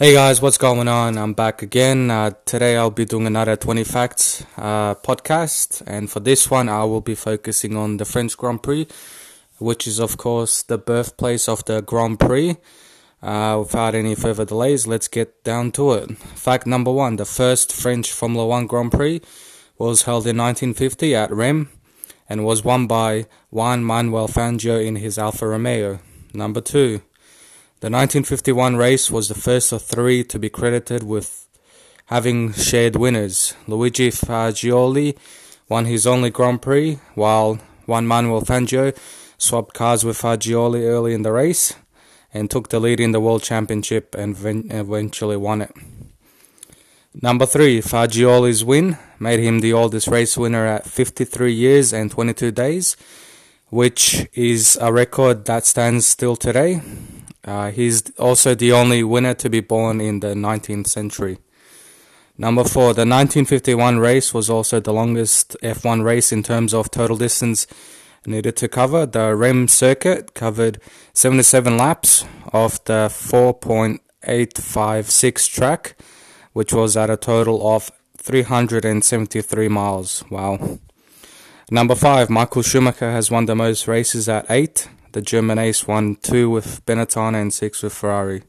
Hey 0.00 0.12
guys, 0.12 0.40
what's 0.40 0.58
going 0.58 0.86
on? 0.86 1.18
I'm 1.18 1.32
back 1.32 1.60
again. 1.60 2.08
Uh, 2.08 2.30
today 2.44 2.76
I'll 2.76 2.92
be 2.92 3.04
doing 3.04 3.26
another 3.26 3.56
20 3.56 3.82
Facts 3.82 4.46
uh, 4.56 4.94
podcast, 4.94 5.82
and 5.88 6.08
for 6.08 6.20
this 6.20 6.48
one, 6.48 6.68
I 6.68 6.84
will 6.84 7.00
be 7.00 7.16
focusing 7.16 7.76
on 7.76 7.96
the 7.96 8.04
French 8.04 8.36
Grand 8.36 8.62
Prix, 8.62 8.86
which 9.58 9.88
is, 9.88 9.98
of 9.98 10.16
course, 10.16 10.62
the 10.62 10.78
birthplace 10.78 11.48
of 11.48 11.64
the 11.64 11.82
Grand 11.82 12.20
Prix. 12.20 12.58
Uh, 13.20 13.56
without 13.58 13.96
any 13.96 14.14
further 14.14 14.44
delays, 14.44 14.86
let's 14.86 15.08
get 15.08 15.42
down 15.42 15.72
to 15.72 15.94
it. 15.94 16.16
Fact 16.16 16.64
number 16.64 16.92
one 16.92 17.16
the 17.16 17.24
first 17.24 17.72
French 17.72 18.12
Formula 18.12 18.46
One 18.46 18.68
Grand 18.68 18.92
Prix 18.92 19.20
was 19.78 20.02
held 20.02 20.28
in 20.28 20.36
1950 20.36 21.16
at 21.16 21.32
Reims 21.32 21.66
and 22.28 22.44
was 22.44 22.62
won 22.62 22.86
by 22.86 23.26
Juan 23.50 23.82
Manuel 23.82 24.28
Fangio 24.28 24.80
in 24.80 24.94
his 24.94 25.18
Alfa 25.18 25.48
Romeo. 25.48 25.98
Number 26.32 26.60
two, 26.60 27.02
the 27.80 27.86
1951 27.86 28.74
race 28.74 29.08
was 29.08 29.28
the 29.28 29.36
first 29.36 29.70
of 29.70 29.82
three 29.82 30.24
to 30.24 30.36
be 30.36 30.48
credited 30.48 31.04
with 31.04 31.46
having 32.06 32.52
shared 32.52 32.96
winners. 32.96 33.54
Luigi 33.68 34.10
Fagioli 34.10 35.16
won 35.68 35.84
his 35.84 36.04
only 36.04 36.30
Grand 36.30 36.60
Prix, 36.60 36.98
while 37.14 37.60
Juan 37.86 38.04
Manuel 38.04 38.42
Fangio 38.42 38.96
swapped 39.38 39.74
cars 39.74 40.04
with 40.04 40.20
Fagioli 40.20 40.88
early 40.88 41.14
in 41.14 41.22
the 41.22 41.30
race 41.30 41.74
and 42.34 42.50
took 42.50 42.68
the 42.70 42.80
lead 42.80 42.98
in 42.98 43.12
the 43.12 43.20
World 43.20 43.44
Championship 43.44 44.12
and 44.16 44.36
eventually 44.72 45.36
won 45.36 45.62
it. 45.62 45.72
Number 47.22 47.46
three, 47.46 47.80
Fagioli's 47.80 48.64
win 48.64 48.98
made 49.20 49.38
him 49.38 49.60
the 49.60 49.72
oldest 49.72 50.08
race 50.08 50.36
winner 50.36 50.66
at 50.66 50.84
53 50.84 51.52
years 51.52 51.92
and 51.92 52.10
22 52.10 52.50
days, 52.50 52.96
which 53.68 54.26
is 54.34 54.76
a 54.80 54.92
record 54.92 55.44
that 55.44 55.64
stands 55.64 56.06
still 56.06 56.34
today. 56.34 56.82
Uh, 57.44 57.70
he's 57.70 58.10
also 58.18 58.54
the 58.54 58.72
only 58.72 59.02
winner 59.02 59.34
to 59.34 59.48
be 59.48 59.60
born 59.60 60.00
in 60.00 60.20
the 60.20 60.34
19th 60.34 60.88
century. 60.88 61.38
Number 62.36 62.64
four, 62.64 62.94
the 62.94 63.06
1951 63.06 63.98
race 63.98 64.32
was 64.32 64.48
also 64.48 64.80
the 64.80 64.92
longest 64.92 65.56
F1 65.62 66.04
race 66.04 66.30
in 66.30 66.42
terms 66.42 66.72
of 66.72 66.90
total 66.90 67.16
distance 67.16 67.66
needed 68.26 68.56
to 68.56 68.68
cover. 68.68 69.06
The 69.06 69.34
Reims 69.34 69.72
circuit 69.72 70.34
covered 70.34 70.78
77 71.14 71.76
laps 71.76 72.24
of 72.52 72.78
the 72.84 73.08
4.856 73.10 75.50
track, 75.50 75.96
which 76.52 76.72
was 76.72 76.96
at 76.96 77.10
a 77.10 77.16
total 77.16 77.74
of 77.74 77.90
373 78.18 79.68
miles. 79.68 80.22
Wow. 80.30 80.78
Number 81.70 81.94
five, 81.94 82.30
Michael 82.30 82.62
Schumacher 82.62 83.10
has 83.10 83.30
won 83.30 83.44
the 83.46 83.54
most 83.54 83.88
races 83.88 84.28
at 84.28 84.46
eight. 84.50 84.88
The 85.18 85.22
German 85.22 85.58
ace 85.58 85.84
won 85.84 86.14
two 86.22 86.48
with 86.48 86.86
Benetton 86.86 87.34
and 87.34 87.52
six 87.52 87.82
with 87.82 87.92
Ferrari. 87.92 88.44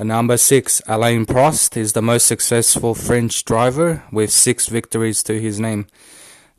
And 0.00 0.08
number 0.08 0.36
six, 0.36 0.82
Alain 0.88 1.26
Prost 1.26 1.76
is 1.76 1.92
the 1.92 2.02
most 2.02 2.26
successful 2.26 2.92
French 2.92 3.44
driver 3.44 4.02
with 4.10 4.32
six 4.32 4.66
victories 4.66 5.22
to 5.22 5.40
his 5.40 5.60
name. 5.60 5.86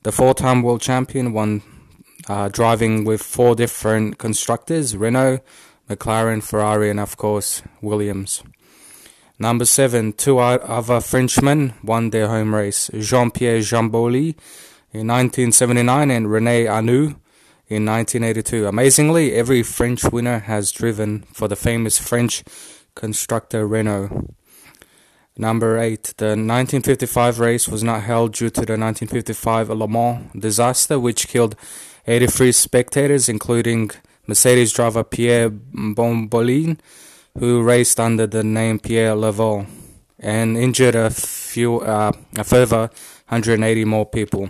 The 0.03 0.13
four-time 0.13 0.61
world 0.61 0.79
champion 0.79 1.33
won 1.33 1.61
uh, 2.29 2.47
driving 2.47 3.03
with 3.03 3.21
four 3.21 3.53
different 3.53 4.17
constructors: 4.17 4.95
Renault, 4.95 5.39
McLaren, 5.89 6.41
Ferrari, 6.41 6.89
and 6.89 7.01
of 7.01 7.17
course 7.17 7.63
Williams. 7.81 8.43
Number 9.37 9.65
seven, 9.65 10.13
two 10.13 10.39
other 10.39 11.01
Frenchmen 11.01 11.73
won 11.83 12.11
their 12.11 12.29
home 12.29 12.55
race: 12.55 12.89
Jean-Pierre 12.97 13.59
Jabouille 13.59 14.35
in 14.93 15.07
1979 15.07 16.09
and 16.09 16.31
Rene 16.31 16.65
Arnoux 16.67 17.15
in 17.71 17.85
1982. 17.85 18.67
Amazingly, 18.67 19.33
every 19.33 19.63
French 19.63 20.03
winner 20.11 20.39
has 20.39 20.73
driven 20.73 21.21
for 21.31 21.47
the 21.47 21.55
famous 21.55 21.97
French 21.97 22.43
constructor 22.95 23.65
Renault. 23.65 24.27
Number 25.37 25.79
8. 25.79 26.15
The 26.17 26.35
1955 26.35 27.39
race 27.39 27.69
was 27.69 27.81
not 27.81 28.03
held 28.03 28.33
due 28.33 28.49
to 28.49 28.65
the 28.65 28.77
1955 28.77 29.69
Le 29.69 29.87
Mans 29.87 30.29
disaster, 30.37 30.99
which 30.99 31.29
killed 31.29 31.55
83 32.05 32.51
spectators, 32.51 33.29
including 33.29 33.91
Mercedes 34.27 34.73
driver 34.73 35.05
Pierre 35.05 35.49
Bombolin, 35.49 36.77
who 37.39 37.63
raced 37.63 38.01
under 38.01 38.27
the 38.27 38.43
name 38.43 38.79
Pierre 38.79 39.15
Levegh, 39.15 39.65
and 40.19 40.57
injured 40.57 40.95
a, 40.95 41.09
few, 41.09 41.79
uh, 41.79 42.11
a 42.35 42.43
further 42.43 42.89
180 43.29 43.85
more 43.85 44.05
people. 44.05 44.49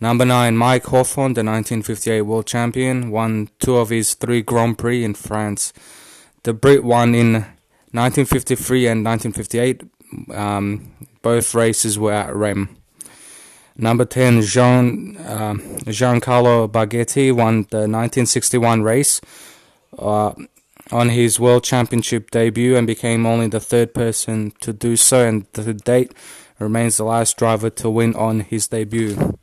Number 0.00 0.24
9, 0.24 0.56
Mike 0.56 0.84
Hawthorn, 0.84 1.34
the 1.34 1.40
1958 1.40 2.22
world 2.22 2.46
champion, 2.46 3.10
won 3.10 3.48
two 3.58 3.76
of 3.76 3.90
his 3.90 4.14
three 4.14 4.42
Grand 4.42 4.78
Prix 4.78 5.02
in 5.02 5.14
France. 5.14 5.72
The 6.44 6.54
Brit 6.54 6.84
won 6.84 7.14
in 7.16 7.32
1953 7.92 8.86
and 8.86 9.04
1958. 9.04 9.82
Um, 10.32 10.92
both 11.22 11.54
races 11.54 11.98
were 11.98 12.12
at 12.12 12.34
Reims. 12.34 12.68
Number 13.80 14.04
10, 14.04 14.42
Jean, 14.42 15.16
uh, 15.18 15.54
Giancarlo 15.86 16.68
Baghetti 16.68 17.30
won 17.32 17.62
the 17.70 17.86
1961 17.86 18.82
race 18.82 19.20
uh, 19.96 20.32
on 20.90 21.10
his 21.10 21.38
World 21.38 21.62
Championship 21.62 22.32
debut 22.32 22.76
and 22.76 22.88
became 22.88 23.24
only 23.24 23.46
the 23.46 23.60
third 23.60 23.94
person 23.94 24.52
to 24.60 24.72
do 24.72 24.96
so, 24.96 25.24
and 25.24 25.52
to 25.54 25.72
date 25.74 26.12
remains 26.58 26.96
the 26.96 27.04
last 27.04 27.36
driver 27.36 27.70
to 27.70 27.88
win 27.88 28.16
on 28.16 28.40
his 28.40 28.66
debut. 28.66 29.37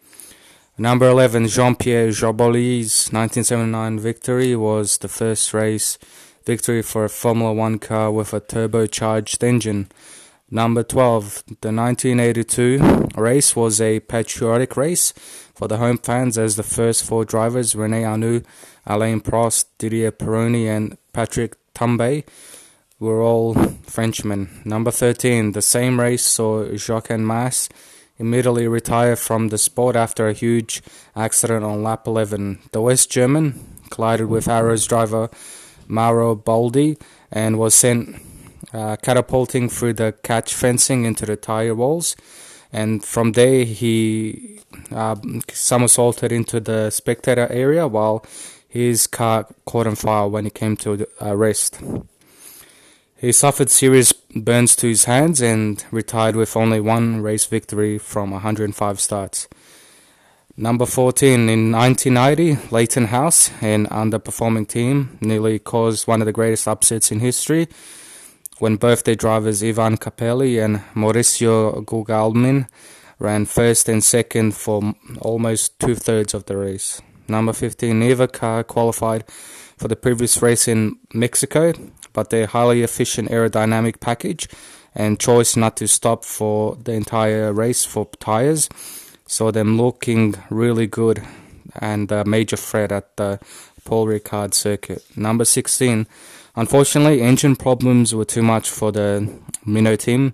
Number 0.78 1.08
11, 1.08 1.48
Jean-Pierre 1.48 2.12
Jabouille's 2.12 3.08
1979 3.14 3.98
victory 3.98 4.58
was 4.58 4.98
the 4.98 5.08
first 5.08 5.54
race 5.54 5.98
victory 6.46 6.82
for 6.82 7.06
a 7.06 7.10
Formula 7.10 7.54
One 7.54 7.80
car 7.80 8.12
with 8.12 8.34
a 8.34 8.42
turbocharged 8.42 9.42
engine. 9.42 9.88
Number 10.52 10.84
12, 10.84 11.44
the 11.62 11.72
1982 11.72 13.08
race 13.16 13.56
was 13.56 13.80
a 13.80 14.02
patriotic 14.02 14.76
race 14.76 15.14
for 15.56 15.70
the 15.70 15.78
home 15.78 15.98
fans 15.98 16.38
as 16.38 16.58
the 16.58 16.64
first 16.64 17.06
four 17.06 17.24
drivers, 17.24 17.74
Rene 17.74 18.04
Arnoux, 18.04 18.44
Alain 18.86 19.22
Prost, 19.22 19.68
Didier 19.78 20.12
Pironi, 20.12 20.68
and 20.68 20.98
Patrick 21.14 21.56
Tambay, 21.74 22.26
were 23.00 23.22
all 23.22 23.54
Frenchmen. 23.84 24.50
Number 24.66 24.92
13, 24.92 25.54
the 25.54 25.62
same 25.62 26.02
race 26.02 26.26
saw 26.26 26.76
Jacques 26.76 27.18
Mass 27.18 27.70
immediately 28.18 28.68
retired 28.68 29.20
from 29.20 29.50
the 29.50 29.58
sport 29.58 29.96
after 29.96 30.28
a 30.28 30.34
huge 30.34 30.82
accident 31.16 31.64
on 31.64 31.84
lap 31.84 32.08
11. 32.08 32.60
The 32.72 32.82
West 32.82 33.12
German 33.12 33.60
collided 33.90 34.28
with 34.28 34.48
Arrows 34.48 34.86
driver 34.86 35.30
Mauro 35.88 36.36
Baldi 36.36 36.98
and 37.32 37.60
was 37.60 37.76
sent 37.76 38.16
uh, 38.74 38.96
catapulting 38.98 39.70
through 39.70 39.94
the 39.94 40.14
catch 40.24 40.54
fencing 40.54 41.06
into 41.06 41.26
the 41.26 41.36
tire 41.36 41.76
walls. 41.76 42.16
And 42.74 43.04
from 43.04 43.34
there, 43.34 43.64
he 43.64 44.60
uh, 44.92 45.16
somersaulted 45.52 46.32
into 46.32 46.60
the 46.60 46.90
spectator 46.90 47.48
area 47.50 47.88
while 47.88 48.26
his 48.68 49.08
car 49.08 49.48
caught 49.66 49.88
on 49.88 49.96
fire 49.96 50.28
when 50.28 50.44
he 50.44 50.50
came 50.50 50.76
to 50.78 51.08
uh, 51.22 51.36
rest. 51.36 51.80
He 53.26 53.32
suffered 53.32 53.72
serious 53.72 54.14
burns 54.14 54.76
to 54.76 54.88
his 54.88 55.06
hands 55.06 55.42
and 55.42 55.84
retired 55.90 56.36
with 56.36 56.56
only 56.56 56.80
one 56.80 57.22
race 57.22 57.48
victory 57.48 57.98
from 57.98 58.30
105 58.30 59.00
starts. 59.00 59.48
Number 60.56 60.86
14 60.86 61.50
in 61.50 61.72
1990, 61.72 62.70
Leyton 62.70 63.06
House, 63.06 63.50
an 63.64 63.88
underperforming 63.88 64.68
team, 64.68 65.18
nearly 65.22 65.58
caused 65.58 66.08
one 66.08 66.22
of 66.22 66.28
the 66.28 66.32
greatest 66.32 66.68
upsets 66.68 67.12
in 67.12 67.20
history 67.20 67.68
when 68.60 68.76
both 68.76 69.06
their 69.06 69.16
drivers 69.16 69.64
Ivan 69.64 69.98
Capelli 69.98 70.64
and 70.64 70.82
Mauricio 70.94 71.84
Gugelmin 71.84 72.68
ran 73.18 73.46
first 73.46 73.90
and 73.90 74.04
second 74.04 74.56
for 74.56 74.94
almost 75.20 75.80
two 75.80 75.96
thirds 75.96 76.36
of 76.36 76.46
the 76.46 76.58
race. 76.58 77.02
Number 77.28 77.54
15, 77.54 78.00
neither 78.00 78.28
car 78.28 78.64
qualified 78.64 79.28
for 79.78 79.88
the 79.88 79.96
previous 79.96 80.44
race 80.44 80.68
in 80.68 81.00
Mexico, 81.12 81.74
but 82.16 82.32
their 82.32 82.48
highly 82.48 82.82
efficient 82.82 83.30
aerodynamic 83.30 84.00
package 84.00 84.48
and 84.96 85.20
choice 85.20 85.56
not 85.56 85.78
to 85.78 85.88
stop 85.88 86.24
for 86.24 86.78
the 86.78 86.94
entire 86.94 87.54
race 87.54 87.86
for 87.86 88.08
tires 88.20 88.70
saw 89.28 89.52
them 89.52 89.78
looking 89.78 90.34
really 90.50 90.88
good 90.88 91.22
and 91.76 92.12
a 92.12 92.24
major 92.26 92.56
threat 92.56 92.92
at 92.92 93.18
the 93.18 93.40
Paul 93.84 94.08
Ricard 94.08 94.54
circuit. 94.54 95.04
Number 95.16 95.46
16. 95.46 96.08
Unfortunately, 96.56 97.22
engine 97.22 97.56
problems 97.56 98.16
were 98.16 98.26
too 98.26 98.42
much 98.42 98.70
for 98.70 98.92
the 98.92 99.30
Minot 99.66 100.00
team. 100.00 100.34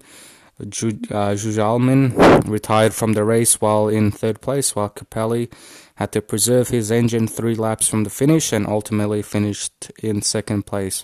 Gugelmin 0.61 2.19
uh, 2.19 2.41
retired 2.45 2.94
from 2.94 3.13
the 3.13 3.23
race 3.23 3.59
while 3.59 3.88
in 3.88 4.11
third 4.11 4.41
place, 4.41 4.75
while 4.75 4.89
Capelli 4.89 5.51
had 5.95 6.11
to 6.11 6.21
preserve 6.21 6.69
his 6.69 6.91
engine 6.91 7.27
three 7.27 7.55
laps 7.55 7.88
from 7.88 8.03
the 8.03 8.11
finish 8.11 8.53
and 8.53 8.67
ultimately 8.67 9.23
finished 9.23 9.91
in 10.03 10.21
second 10.21 10.67
place. 10.67 11.03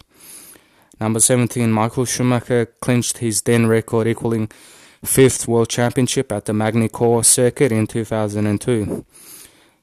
Number 1.00 1.20
17, 1.20 1.72
Michael 1.72 2.06
Schumacher 2.06 2.66
clinched 2.82 3.20
his 3.20 3.42
then 3.44 3.68
record 3.68 4.08
equaling 4.08 4.50
fifth 5.04 5.48
world 5.48 5.70
championship 5.70 6.32
at 6.32 6.46
the 6.46 6.54
Magny-Cours 6.54 7.28
circuit 7.28 7.72
in 7.72 7.86
2002. 7.86 9.06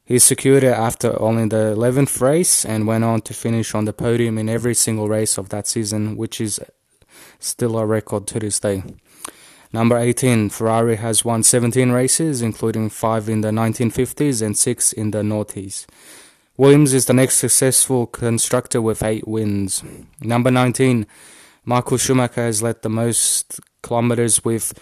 He 0.05 0.19
secured 0.19 0.65
it 0.65 0.75
after 0.75 1.21
only 1.21 1.49
the 1.49 1.75
11th 1.77 2.21
race 2.21 2.65
and 2.65 2.87
went 2.87 3.05
on 3.05 3.23
to 3.23 3.33
finish 3.33 3.75
on 3.75 3.87
the 3.87 3.93
podium 3.93 4.37
in 4.39 4.49
every 4.49 4.75
single 4.75 5.09
race 5.09 5.39
of 5.39 5.49
that 5.49 5.67
season, 5.67 6.17
which 6.17 6.41
is 6.41 6.61
still 7.39 7.79
a 7.79 7.87
record 7.87 8.27
to 8.27 8.39
this 8.39 8.61
day. 8.61 8.83
Number 9.73 9.97
18, 9.97 10.51
Ferrari 10.51 10.97
has 10.97 11.25
won 11.25 11.43
17 11.43 11.91
races, 11.91 12.43
including 12.43 12.91
5 12.91 13.29
in 13.29 13.41
the 13.41 13.49
1950s 13.49 14.43
and 14.43 14.57
6 14.57 14.93
in 14.93 15.11
the 15.11 15.23
noughties. 15.23 15.87
Williams 16.56 16.95
is 16.95 17.06
the 17.06 17.12
next 17.12 17.39
successful 17.39 18.06
constructor 18.06 18.81
with 18.81 19.03
8 19.03 19.27
wins. 19.27 19.83
Number 20.21 20.53
19, 20.53 21.05
Michael 21.65 21.97
Schumacher 21.97 22.43
has 22.43 22.62
led 22.62 22.83
the 22.83 22.89
most 22.89 23.59
kilometers 23.83 24.45
with 24.45 24.73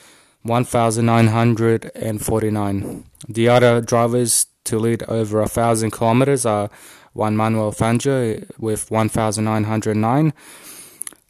1,949. 0.43 3.05
The 3.27 3.49
other 3.49 3.81
drivers 3.81 4.49
to 4.65 4.79
lead 4.79 5.03
over 5.05 5.41
a 5.41 5.49
thousand 5.49 5.93
kilometers 5.93 6.45
are 6.45 6.69
Juan 7.15 7.39
Manuel 7.39 7.73
Fangio 7.73 8.47
with 8.59 8.91
1,909, 8.91 10.35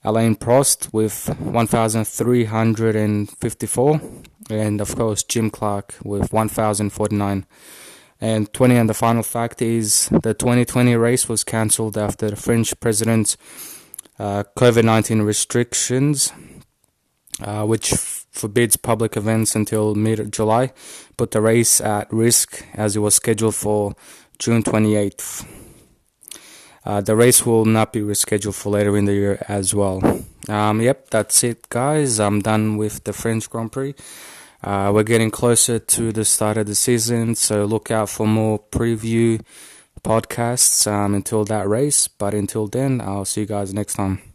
Alain 0.03 0.35
Prost 0.35 0.93
with 0.93 1.29
1,354, 1.39 4.01
and 4.51 4.81
of 4.81 4.97
course 4.97 5.23
Jim 5.23 5.51
Clark 5.51 5.95
with 6.03 6.33
1,049. 6.33 7.47
And 8.23 8.53
20 8.53 8.77
and 8.77 8.89
the 8.89 8.95
final 8.95 9.25
fact 9.25 9.61
is 9.61 10.09
the 10.09 10.33
2020 10.33 10.95
race 10.95 11.29
was 11.29 11.43
cancelled 11.43 11.99
after 11.99 12.31
the 12.31 12.37
French 12.37 12.79
president's 12.79 13.37
uh, 14.17 14.45
COVID 14.57 14.85
19 14.85 15.23
restrictions, 15.23 16.33
uh, 17.41 17.67
which 17.67 17.93
f- 17.93 18.27
forbids 18.31 18.77
public 18.77 19.17
events 19.17 19.57
until 19.57 19.97
mid 19.97 20.33
July, 20.33 20.73
put 21.17 21.33
the 21.33 21.41
race 21.41 21.81
at 21.81 22.13
risk 22.13 22.65
as 22.75 22.95
it 22.95 23.01
was 23.01 23.17
scheduled 23.17 23.57
for 23.57 23.97
June 24.39 24.63
28th. 24.63 25.45
Uh, 26.85 27.01
the 27.01 27.17
race 27.17 27.45
will 27.45 27.65
not 27.65 27.93
be 27.93 28.03
rescheduled 28.03 28.55
for 28.55 28.71
later 28.71 28.97
in 28.97 29.07
the 29.07 29.15
year 29.15 29.45
as 29.49 29.75
well. 29.75 30.01
Um, 30.49 30.81
yep, 30.81 31.11
that's 31.11 31.43
it, 31.43 31.69
guys. 31.71 32.21
I'm 32.21 32.39
done 32.39 32.77
with 32.77 33.03
the 33.03 33.13
French 33.13 33.51
Grand 33.51 33.73
Prix. 33.73 33.97
Uh, 34.63 34.93
we're 34.95 35.03
getting 35.03 35.31
closer 35.31 35.79
to 35.79 36.13
the 36.13 36.25
start 36.25 36.57
of 36.57 36.67
the 36.67 36.75
season, 36.75 37.35
so 37.35 37.65
look 37.65 37.91
out 37.91 38.09
for 38.09 38.27
more 38.27 38.59
preview 38.71 39.41
podcasts 40.03 40.91
um, 40.91 41.15
until 41.15 41.45
that 41.45 41.69
race. 41.69 42.09
But 42.09 42.35
until 42.35 42.69
then, 42.69 43.01
I'll 43.01 43.25
see 43.25 43.43
you 43.43 43.47
guys 43.47 43.75
next 43.75 43.95
time. 43.95 44.32